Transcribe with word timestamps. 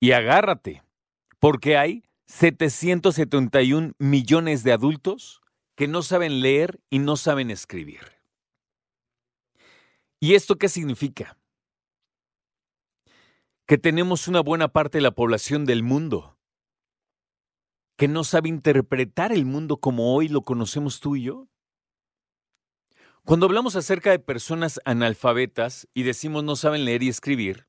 Y 0.00 0.12
agárrate, 0.12 0.82
porque 1.38 1.76
hay 1.76 2.04
771 2.26 3.92
millones 3.98 4.62
de 4.62 4.72
adultos 4.72 5.42
que 5.76 5.88
no 5.88 6.02
saben 6.02 6.40
leer 6.40 6.80
y 6.88 6.98
no 6.98 7.16
saben 7.16 7.50
escribir. 7.50 8.00
¿Y 10.20 10.34
esto 10.34 10.56
qué 10.56 10.68
significa? 10.68 11.38
Que 13.66 13.78
tenemos 13.78 14.28
una 14.28 14.40
buena 14.40 14.68
parte 14.68 14.98
de 14.98 15.02
la 15.02 15.12
población 15.12 15.64
del 15.64 15.82
mundo 15.82 16.38
que 18.00 18.08
no 18.08 18.24
sabe 18.24 18.48
interpretar 18.48 19.30
el 19.30 19.44
mundo 19.44 19.76
como 19.76 20.14
hoy 20.14 20.28
lo 20.28 20.40
conocemos 20.40 21.00
tú 21.00 21.16
y 21.16 21.24
yo. 21.24 21.49
Cuando 23.24 23.46
hablamos 23.46 23.76
acerca 23.76 24.10
de 24.10 24.18
personas 24.18 24.80
analfabetas 24.84 25.88
y 25.94 26.02
decimos 26.02 26.42
no 26.42 26.56
saben 26.56 26.84
leer 26.84 27.02
y 27.02 27.08
escribir, 27.08 27.68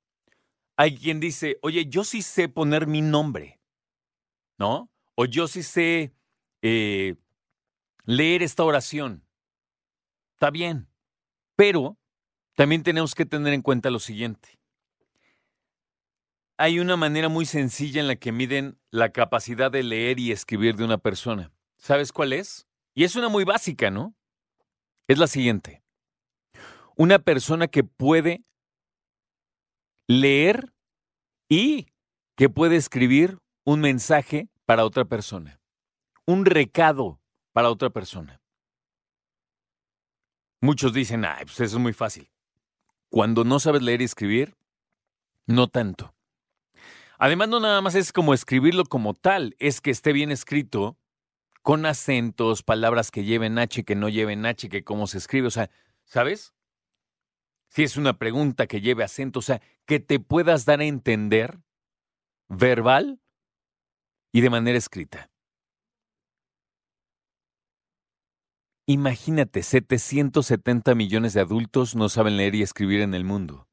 hay 0.78 0.98
quien 0.98 1.20
dice, 1.20 1.58
oye, 1.62 1.86
yo 1.88 2.04
sí 2.04 2.22
sé 2.22 2.50
poner 2.50 2.88
mi 2.88 3.02
nombre, 3.02 3.60
¿no? 4.58 4.90
O 5.16 5.26
yo 5.26 5.48
sí 5.48 5.62
sé 5.62 6.14
eh, 6.62 7.16
leer 8.06 8.42
esta 8.42 8.64
oración. 8.64 9.24
Está 10.34 10.50
bien, 10.50 10.88
pero 11.56 11.98
también 12.56 12.82
tenemos 12.82 13.14
que 13.14 13.26
tener 13.26 13.54
en 13.54 13.62
cuenta 13.62 13.92
lo 13.92 14.00
siguiente. 14.00 14.60
Hay 16.58 16.80
una 16.80 16.96
manera 16.96 17.28
muy 17.30 17.46
sencilla 17.46 18.02
en 18.02 18.08
la 18.08 18.16
que 18.16 18.32
miden 18.32 18.80
la 18.90 19.12
capacidad 19.12 19.72
de 19.72 19.84
leer 19.84 20.20
y 20.20 20.32
escribir 20.32 20.76
de 20.76 20.86
una 20.86 20.98
persona. 20.98 21.52
¿Sabes 21.78 22.12
cuál 22.12 22.34
es? 22.34 22.68
Y 22.94 23.04
es 23.04 23.16
una 23.16 23.30
muy 23.30 23.44
básica, 23.44 23.90
¿no? 23.90 24.16
Es 25.12 25.18
la 25.18 25.28
siguiente. 25.28 25.84
Una 26.96 27.20
persona 27.20 27.68
que 27.68 27.84
puede 27.84 28.44
leer 30.08 30.74
y 31.50 31.88
que 32.38 32.50
puede 32.50 32.76
escribir 32.76 33.40
un 33.66 33.82
mensaje 33.82 34.50
para 34.66 34.86
otra 34.86 35.06
persona, 35.06 35.60
un 36.26 36.46
recado 36.46 37.20
para 37.54 37.70
otra 37.70 37.90
persona. 37.90 38.42
Muchos 40.62 40.94
dicen, 40.94 41.26
ay, 41.26 41.46
pues 41.46 41.60
eso 41.60 41.78
es 41.78 41.82
muy 41.82 41.94
fácil. 41.94 42.30
Cuando 43.10 43.44
no 43.44 43.60
sabes 43.60 43.82
leer 43.82 44.02
y 44.02 44.06
escribir, 44.06 44.56
no 45.46 45.68
tanto. 45.68 46.14
Además, 47.18 47.50
no 47.50 47.60
nada 47.60 47.82
más 47.82 47.96
es 47.96 48.14
como 48.14 48.34
escribirlo 48.34 48.86
como 48.86 49.14
tal, 49.14 49.56
es 49.60 49.82
que 49.82 49.92
esté 49.92 50.14
bien 50.14 50.32
escrito 50.32 50.98
con 51.62 51.86
acentos, 51.86 52.64
palabras 52.64 53.12
que 53.12 53.24
lleven 53.24 53.60
H, 53.60 53.84
que 53.84 53.96
no 53.96 54.10
lleven 54.10 54.46
H, 54.46 54.70
que 54.70 54.84
cómo 54.84 55.08
se 55.08 55.18
escribe, 55.18 55.48
o 55.48 55.52
sea, 55.52 55.70
¿sabes? 56.06 56.54
Si 57.70 57.84
es 57.84 57.98
una 57.98 58.18
pregunta 58.18 58.68
que 58.68 58.82
lleve 58.82 59.04
acento, 59.04 59.40
o 59.40 59.44
sea, 59.44 59.62
que 59.86 60.00
te 60.00 60.20
puedas 60.20 60.66
dar 60.66 60.82
a 60.82 60.86
entender 60.86 61.60
verbal 62.50 63.22
y 64.32 64.42
de 64.42 64.50
manera 64.50 64.78
escrita. 64.78 65.30
Imagínate, 68.88 69.64
770 69.64 70.96
millones 70.96 71.34
de 71.34 71.42
adultos 71.42 71.96
no 71.96 72.10
saben 72.10 72.36
leer 72.36 72.56
y 72.56 72.64
escribir 72.64 73.02
en 73.02 73.14
el 73.14 73.24
mundo. 73.24 73.70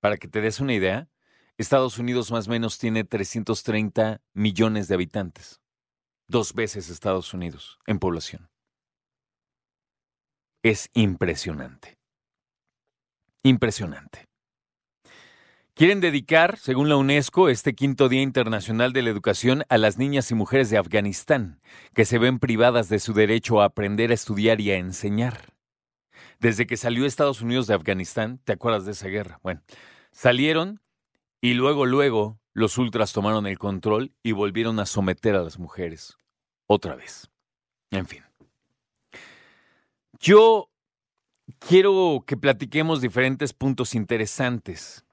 Para 0.00 0.18
que 0.18 0.28
te 0.28 0.40
des 0.40 0.60
una 0.60 0.74
idea, 0.74 1.08
Estados 1.56 1.98
Unidos 1.98 2.30
más 2.30 2.46
o 2.46 2.50
menos 2.50 2.78
tiene 2.78 3.02
330 3.02 4.20
millones 4.34 4.86
de 4.86 4.94
habitantes 4.94 5.60
dos 6.30 6.54
veces 6.54 6.88
Estados 6.88 7.34
Unidos 7.34 7.78
en 7.86 7.98
población. 7.98 8.48
Es 10.62 10.90
impresionante. 10.94 11.98
Impresionante. 13.42 14.26
Quieren 15.74 16.00
dedicar, 16.00 16.58
según 16.58 16.90
la 16.90 16.96
UNESCO, 16.96 17.48
este 17.48 17.74
quinto 17.74 18.10
Día 18.10 18.20
Internacional 18.20 18.92
de 18.92 19.02
la 19.02 19.10
Educación 19.10 19.64
a 19.70 19.78
las 19.78 19.96
niñas 19.96 20.30
y 20.30 20.34
mujeres 20.34 20.68
de 20.68 20.76
Afganistán, 20.76 21.58
que 21.94 22.04
se 22.04 22.18
ven 22.18 22.38
privadas 22.38 22.90
de 22.90 22.98
su 22.98 23.14
derecho 23.14 23.62
a 23.62 23.66
aprender 23.66 24.10
a 24.10 24.14
estudiar 24.14 24.60
y 24.60 24.72
a 24.72 24.76
enseñar. 24.76 25.54
Desde 26.38 26.66
que 26.66 26.76
salió 26.76 27.06
Estados 27.06 27.40
Unidos 27.40 27.66
de 27.66 27.74
Afganistán, 27.74 28.40
¿te 28.44 28.52
acuerdas 28.52 28.84
de 28.84 28.92
esa 28.92 29.08
guerra? 29.08 29.40
Bueno, 29.42 29.62
salieron 30.12 30.82
y 31.40 31.54
luego, 31.54 31.86
luego, 31.86 32.39
los 32.52 32.78
ultras 32.78 33.12
tomaron 33.12 33.46
el 33.46 33.58
control 33.58 34.14
y 34.22 34.32
volvieron 34.32 34.80
a 34.80 34.86
someter 34.86 35.34
a 35.34 35.42
las 35.42 35.58
mujeres 35.58 36.16
otra 36.66 36.96
vez. 36.96 37.30
En 37.90 38.06
fin. 38.06 38.24
Yo 40.18 40.70
quiero 41.58 42.24
que 42.26 42.36
platiquemos 42.36 43.00
diferentes 43.00 43.52
puntos 43.52 43.94
interesantes. 43.94 45.04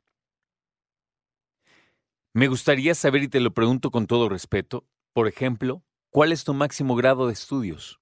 Me 2.34 2.48
gustaría 2.48 2.94
saber, 2.94 3.24
y 3.24 3.28
te 3.28 3.40
lo 3.40 3.54
pregunto 3.54 3.90
con 3.90 4.06
todo 4.06 4.30
respeto, 4.30 4.86
por 5.14 5.28
ejemplo, 5.28 5.84
¿cuál 6.12 6.32
es 6.32 6.44
tu 6.44 6.54
máximo 6.54 6.96
grado 6.96 7.28
de 7.28 7.34
estudios? 7.34 8.00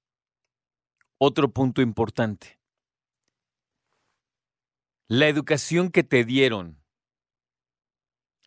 Otro 1.17 1.53
punto 1.53 1.81
importante. 1.81 2.59
La 5.07 5.27
educación 5.27 5.89
que 5.89 6.03
te 6.03 6.25
dieron 6.25 6.83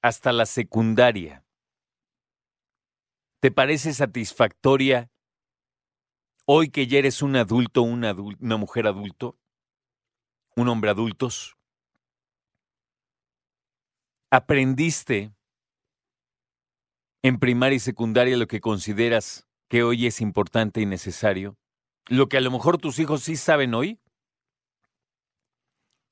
hasta 0.02 0.32
la 0.32 0.46
secundaria 0.46 1.44
¿Te 3.40 3.52
parece 3.52 3.94
satisfactoria 3.94 5.12
hoy 6.44 6.70
que 6.70 6.88
ya 6.88 6.98
eres 6.98 7.22
un 7.22 7.36
adulto, 7.36 7.82
una, 7.82 8.12
mujer 8.58 8.88
adulto, 8.88 9.38
un 10.56 10.68
hombre 10.68 10.90
adultos? 10.90 11.56
¿Aprendiste 14.30 15.32
en 17.22 17.38
primaria 17.38 17.76
y 17.76 17.80
secundaria 17.80 18.36
lo 18.36 18.48
que 18.48 18.60
consideras 18.60 19.46
que 19.68 19.84
hoy 19.84 20.08
es 20.08 20.20
importante 20.20 20.80
y 20.80 20.86
necesario? 20.86 21.56
¿Lo 22.08 22.28
que 22.28 22.38
a 22.38 22.40
lo 22.40 22.50
mejor 22.50 22.78
tus 22.78 22.98
hijos 22.98 23.22
sí 23.22 23.36
saben 23.36 23.72
hoy? 23.72 24.00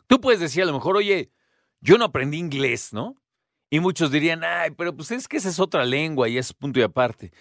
Tú 0.06 0.20
puedes 0.20 0.38
decir 0.38 0.62
a 0.62 0.66
lo 0.66 0.74
mejor, 0.74 0.96
oye, 0.96 1.32
yo 1.80 1.98
no 1.98 2.04
aprendí 2.04 2.38
inglés, 2.38 2.92
¿no? 2.92 3.20
Y 3.70 3.80
muchos 3.80 4.10
dirían, 4.10 4.44
ay, 4.44 4.70
pero 4.70 4.94
pues 4.94 5.10
es 5.10 5.26
que 5.26 5.38
esa 5.38 5.48
es 5.48 5.58
otra 5.58 5.84
lengua 5.84 6.28
y 6.28 6.38
es 6.38 6.52
punto 6.52 6.78
y 6.78 6.82
aparte. 6.82 7.32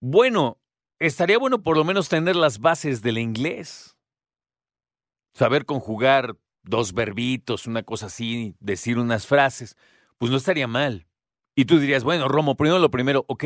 Bueno, 0.00 0.58
estaría 0.98 1.38
bueno 1.38 1.62
por 1.62 1.76
lo 1.76 1.84
menos 1.84 2.08
tener 2.08 2.36
las 2.36 2.58
bases 2.58 3.02
del 3.02 3.18
inglés. 3.18 3.96
Saber 5.34 5.66
conjugar 5.66 6.36
dos 6.62 6.94
verbitos, 6.94 7.66
una 7.66 7.82
cosa 7.82 8.06
así, 8.06 8.56
decir 8.60 8.98
unas 8.98 9.26
frases, 9.26 9.76
pues 10.16 10.30
no 10.30 10.38
estaría 10.38 10.66
mal. 10.66 11.06
Y 11.54 11.66
tú 11.66 11.78
dirías, 11.78 12.04
bueno, 12.04 12.28
Romo, 12.28 12.56
primero 12.56 12.78
lo 12.78 12.90
primero, 12.90 13.24
ok. 13.28 13.44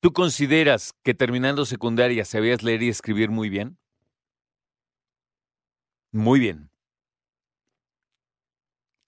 ¿Tú 0.00 0.12
consideras 0.12 0.92
que 1.02 1.14
terminando 1.14 1.64
secundaria 1.64 2.24
sabías 2.24 2.62
leer 2.62 2.82
y 2.84 2.88
escribir 2.88 3.30
muy 3.30 3.48
bien? 3.48 3.78
Muy 6.12 6.38
bien 6.38 6.73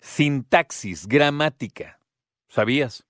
sintaxis, 0.07 1.09
gramática. 1.09 2.01
¿Sabías? 2.49 3.05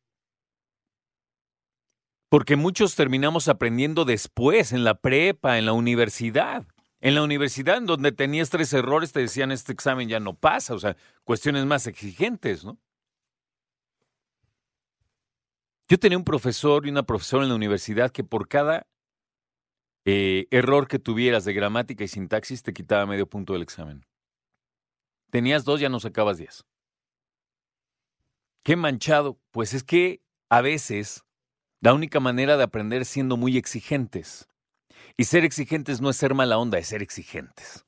Porque 2.29 2.57
muchos 2.57 2.97
terminamos 2.97 3.49
aprendiendo 3.49 4.05
después, 4.05 4.73
en 4.73 4.83
la 4.83 4.95
prepa, 4.95 5.59
en 5.59 5.67
la 5.67 5.75
universidad. 5.75 6.67
En 7.01 7.15
la 7.15 7.23
universidad, 7.23 7.77
en 7.77 7.87
donde 7.87 8.11
tenías 8.13 8.51
tres 8.51 8.73
errores, 8.73 9.13
te 9.13 9.21
decían 9.21 9.53
este 9.53 9.73
examen 9.73 10.09
ya 10.09 10.19
no 10.19 10.35
pasa, 10.35 10.75
o 10.75 10.79
sea, 10.79 10.97
cuestiones 11.25 11.67
más 11.67 11.87
exigentes, 11.87 12.65
¿no? 12.65 12.79
Yo 15.89 15.99
tenía 15.99 16.19
un 16.19 16.25
profesor 16.25 16.87
y 16.87 16.91
una 16.91 17.05
profesora 17.05 17.45
en 17.45 17.51
la 17.51 17.55
universidad 17.55 18.11
que 18.11 18.25
por 18.25 18.49
cada 18.49 18.89
eh, 20.05 20.49
error 20.51 20.89
que 20.89 20.99
tuvieras 20.99 21.45
de 21.45 21.53
gramática 21.53 22.03
y 22.03 22.09
sintaxis 22.09 22.63
te 22.63 22.73
quitaba 22.73 23.07
medio 23.07 23.29
punto 23.29 23.53
del 23.53 23.63
examen. 23.63 24.05
Tenías 25.31 25.65
dos, 25.65 25.79
ya 25.79 25.89
no 25.89 26.01
sacabas 26.01 26.39
diez. 26.39 26.65
Qué 28.67 28.75
manchado. 28.75 29.39
Pues 29.53 29.75
es 29.75 29.85
que 29.85 30.21
a 30.51 30.61
veces 30.61 31.25
la 31.81 31.95
única 31.95 32.19
manera 32.19 32.57
de 32.57 32.65
aprender 32.65 33.03
es 33.03 33.09
siendo 33.09 33.37
muy 33.37 33.57
exigentes. 33.57 34.49
Y 35.17 35.23
ser 35.23 35.45
exigentes 35.45 36.01
no 36.01 36.11
es 36.11 36.17
ser 36.17 36.35
mala 36.35 36.59
onda, 36.59 36.77
es 36.77 36.89
ser 36.89 37.01
exigentes. 37.01 37.87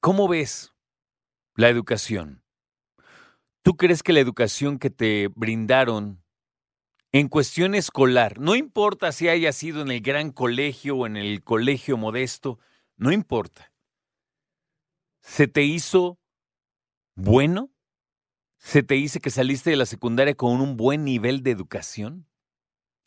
¿Cómo 0.00 0.26
ves 0.26 0.74
la 1.54 1.68
educación? 1.68 2.42
¿Tú 3.62 3.76
crees 3.76 4.02
que 4.02 4.12
la 4.12 4.18
educación 4.18 4.80
que 4.80 4.90
te 4.90 5.28
brindaron 5.28 6.24
en 7.12 7.28
cuestión 7.28 7.76
escolar, 7.76 8.40
no 8.40 8.56
importa 8.56 9.12
si 9.12 9.28
haya 9.28 9.52
sido 9.52 9.82
en 9.82 9.92
el 9.92 10.00
gran 10.00 10.32
colegio 10.32 10.96
o 10.96 11.06
en 11.06 11.16
el 11.16 11.44
colegio 11.44 11.96
modesto, 11.96 12.58
no 12.96 13.12
importa, 13.12 13.72
¿se 15.20 15.46
te 15.46 15.62
hizo 15.62 16.18
bueno? 17.16 17.70
¿Se 18.58 18.82
te 18.82 18.94
dice 18.94 19.20
que 19.20 19.30
saliste 19.30 19.70
de 19.70 19.76
la 19.76 19.86
secundaria 19.86 20.34
con 20.34 20.60
un 20.60 20.76
buen 20.76 21.04
nivel 21.04 21.42
de 21.42 21.50
educación? 21.50 22.26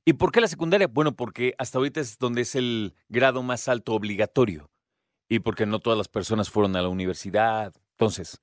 ¿Y 0.06 0.13
por 0.13 0.31
qué 0.31 0.41
la 0.41 0.47
secundaria? 0.47 0.88
Bueno, 0.88 1.15
porque 1.15 1.53
hasta 1.57 1.77
ahorita 1.77 2.00
es 2.01 2.17
donde 2.17 2.41
es 2.41 2.56
el 2.56 2.95
grado 3.07 3.44
más 3.44 3.67
alto 3.67 3.94
obligatorio 3.94 4.71
y 5.27 5.39
porque 5.39 5.65
no 5.65 5.79
todas 5.79 5.97
las 5.97 6.07
personas 6.07 6.50
fueron 6.50 6.75
a 6.75 6.81
la 6.81 6.89
universidad. 6.89 7.73
Entonces, 7.91 8.41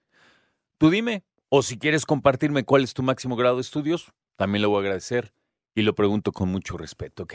tú 0.79 0.91
dime, 0.91 1.25
o 1.49 1.63
si 1.63 1.79
quieres 1.79 2.07
compartirme 2.07 2.65
cuál 2.65 2.85
es 2.85 2.95
tu 2.95 3.03
máximo 3.03 3.37
grado 3.37 3.57
de 3.57 3.63
estudios, 3.63 4.13
también 4.37 4.63
lo 4.63 4.71
voy 4.71 4.79
a 4.79 4.81
agradecer 4.83 5.33
y 5.75 5.83
lo 5.83 5.95
pregunto 5.95 6.33
con 6.33 6.49
mucho 6.49 6.77
respeto, 6.77 7.25
¿ok? 7.25 7.35